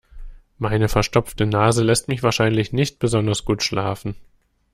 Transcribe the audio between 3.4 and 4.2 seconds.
gut schlafen.